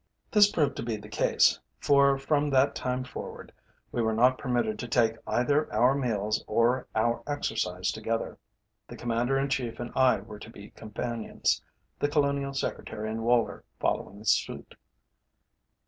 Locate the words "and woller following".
13.11-14.23